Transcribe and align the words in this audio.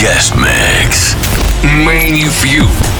Guest 0.00 0.34
Mix. 0.34 1.14
Main 1.62 2.26
View. 2.40 2.99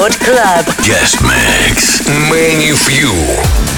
Record 0.00 0.18
Club. 0.20 0.64
Guest 0.82 1.20
Mix. 1.20 2.00
ManyFew. 2.30 3.69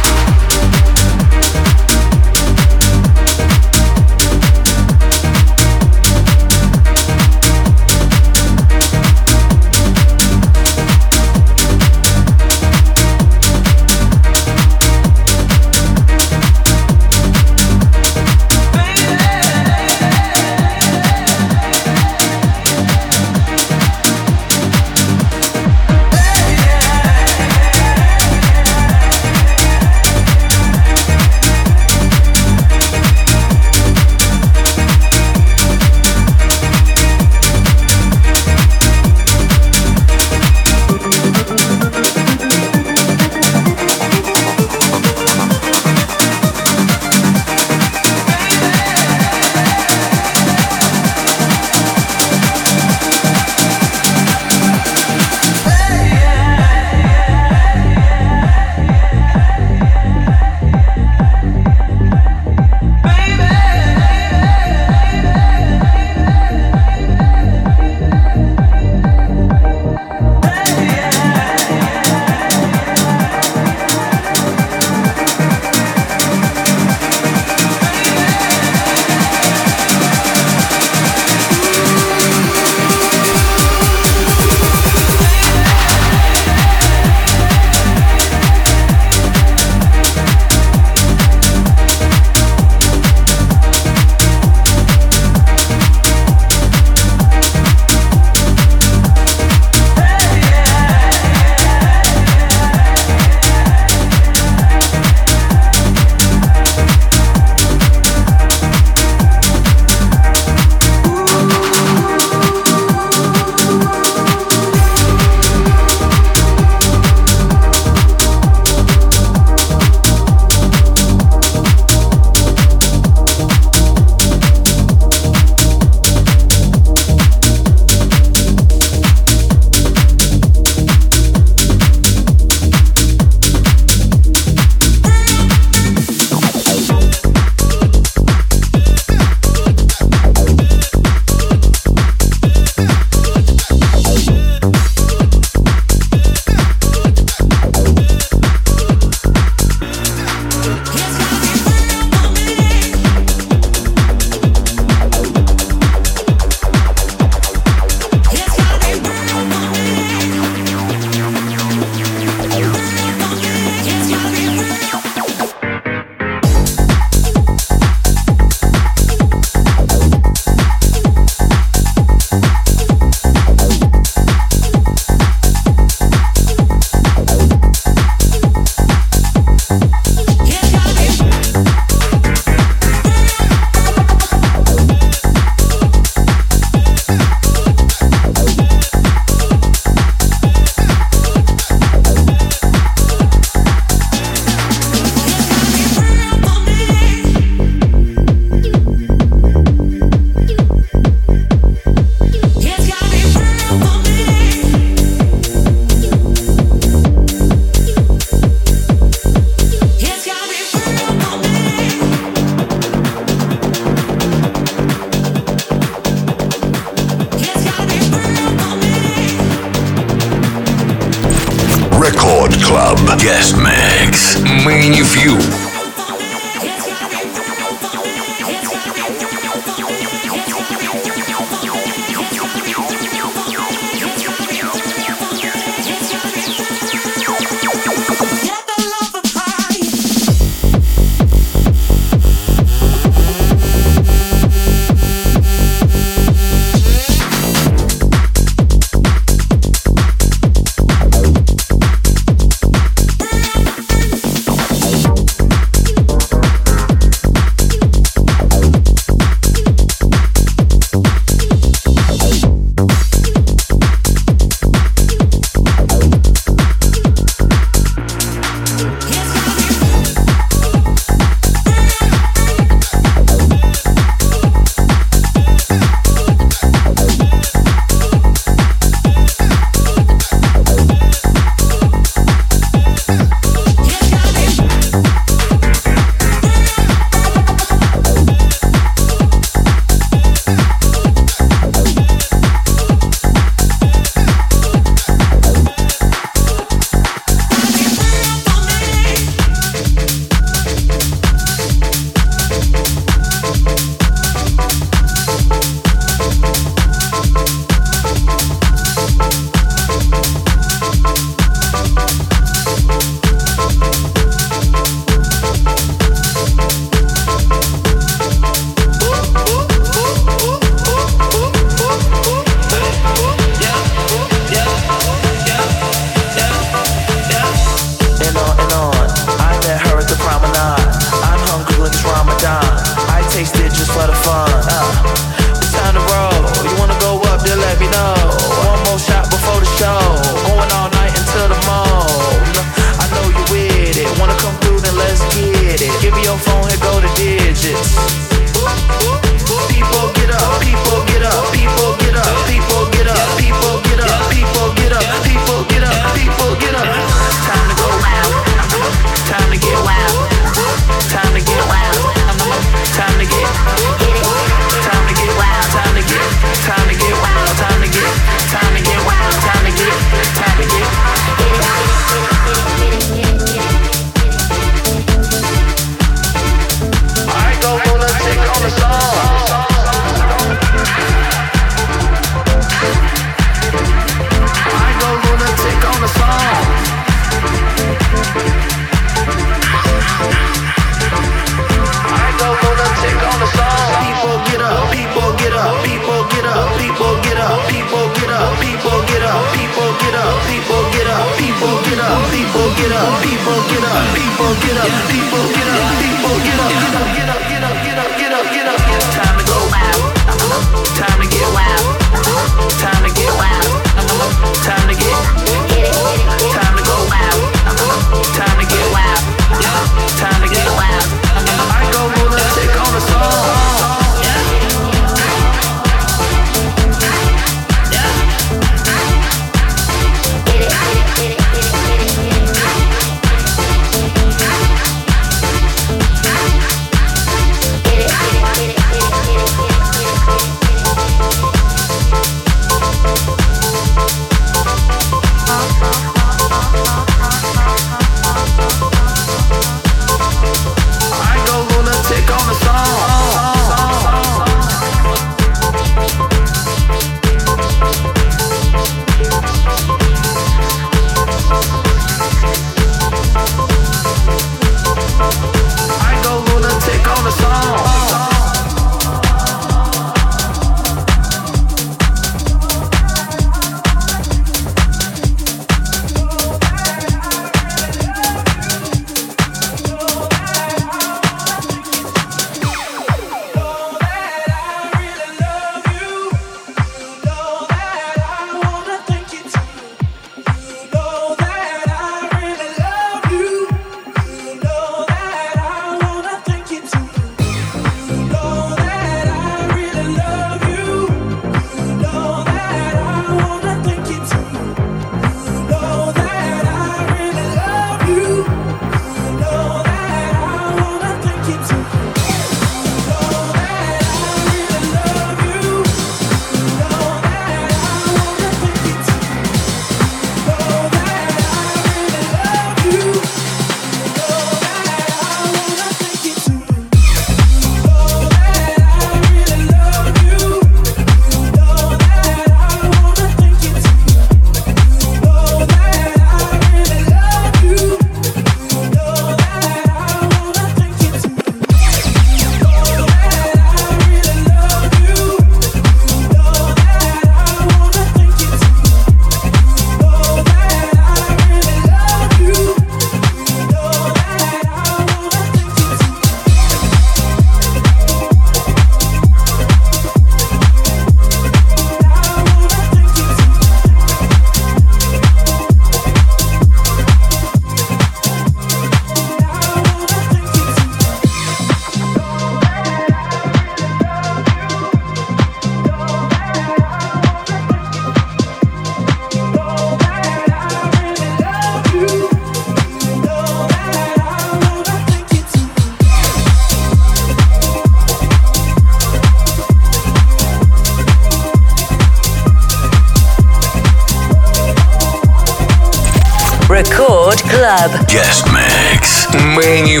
Guest 598.06 598.46
Mix. 598.52 599.26
Menu 599.56 600.00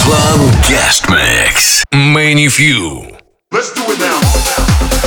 Club 0.00 0.40
Guest 0.66 1.10
Mix. 1.10 1.84
ManyFew. 1.92 3.18
Let's 3.52 3.72
do 3.74 3.82
it 3.86 3.98
now. 3.98 4.99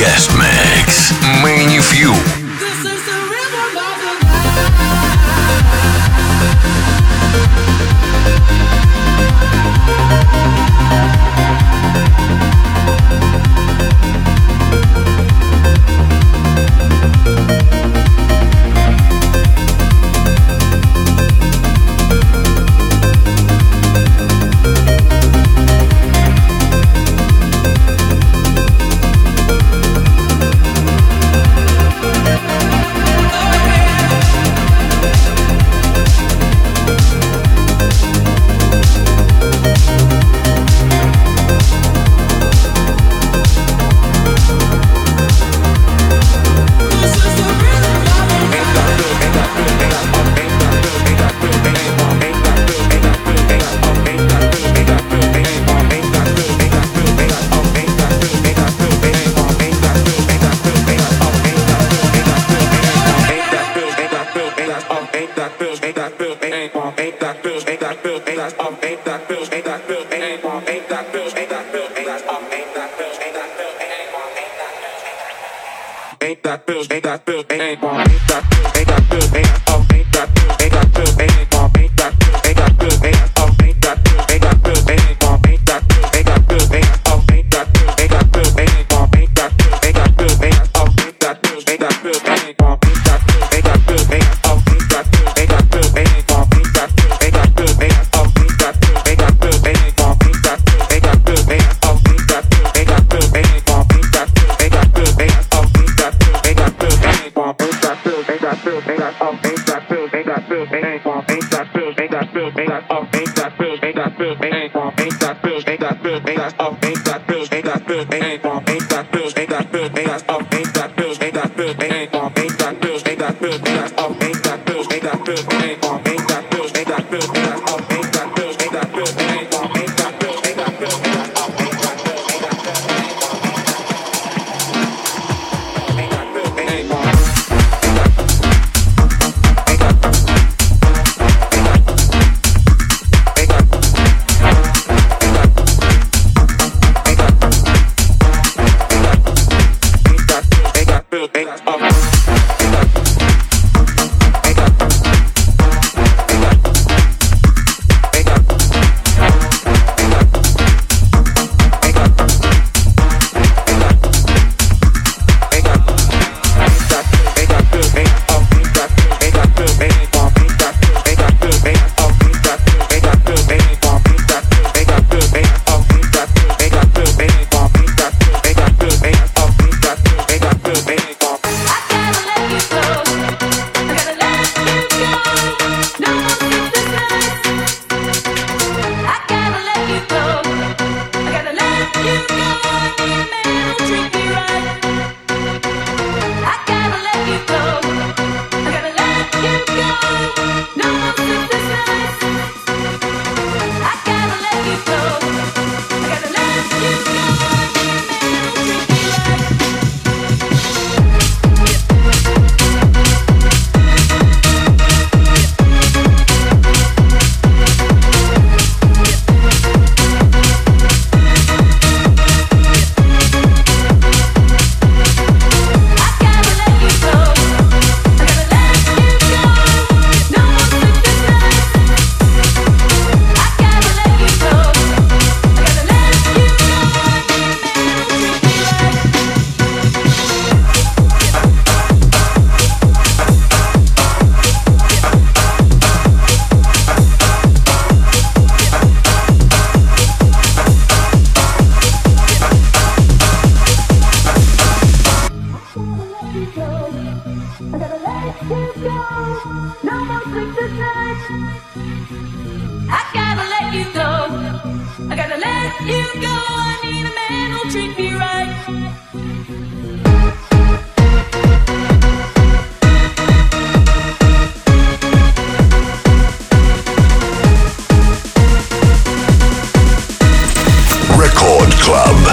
Guest 0.00 0.39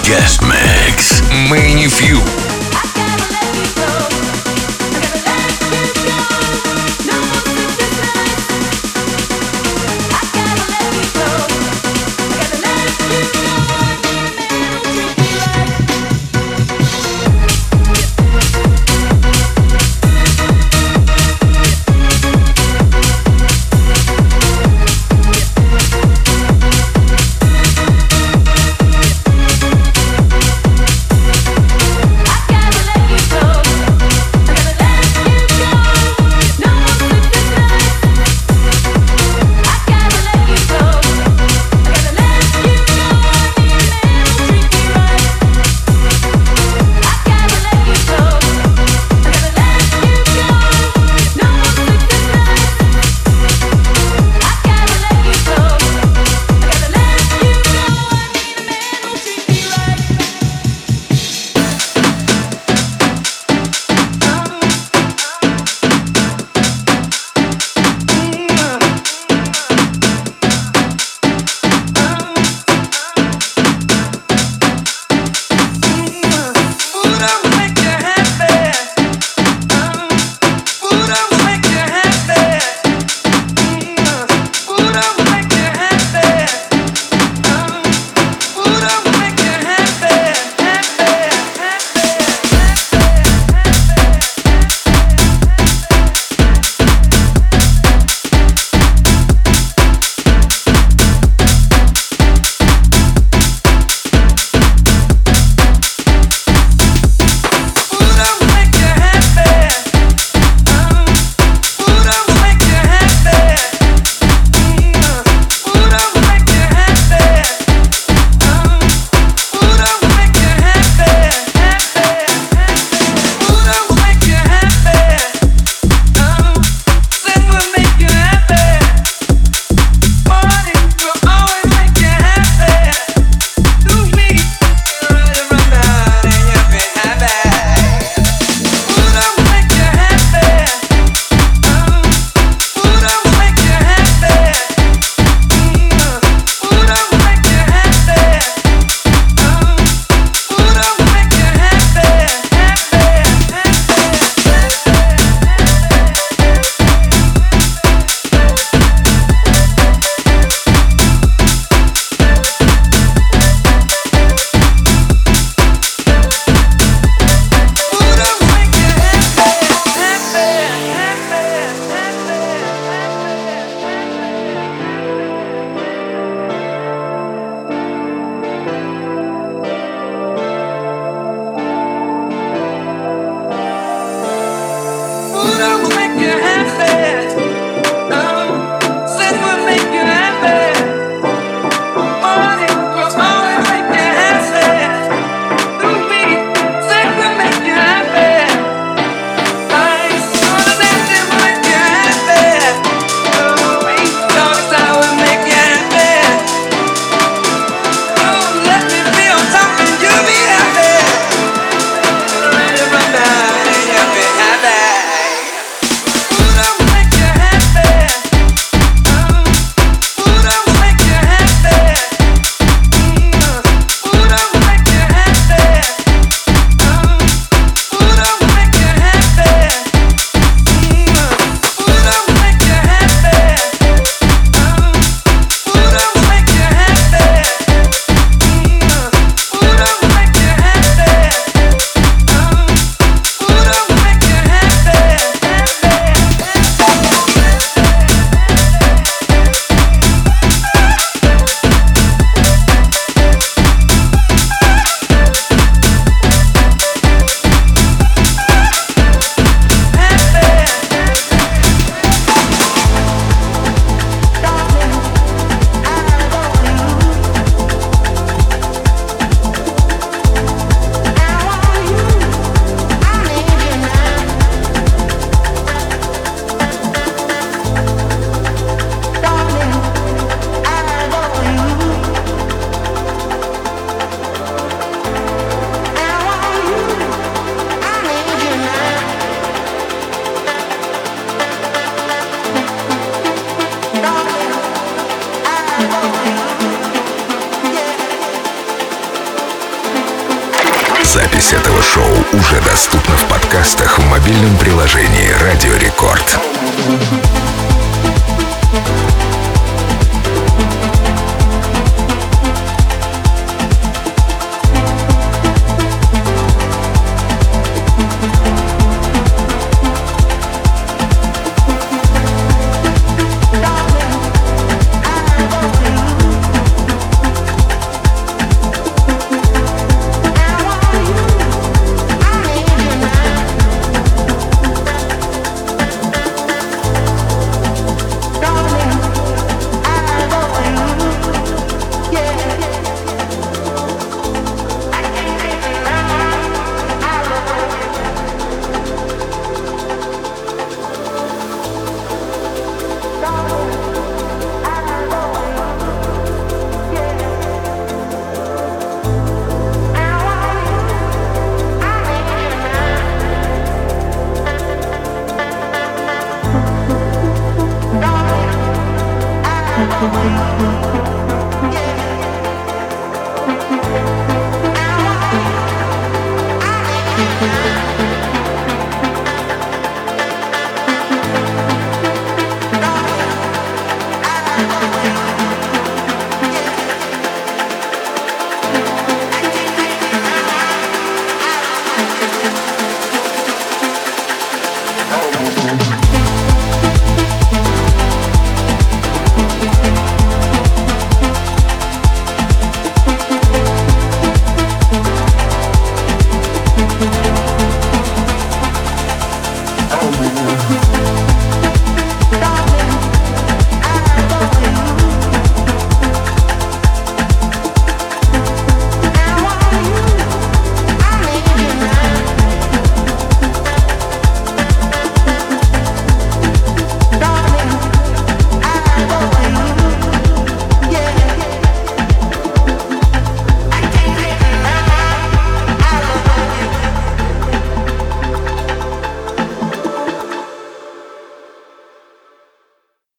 Guest 0.08 0.42
Mix. 0.42 1.20
ManyFew. 1.50 2.47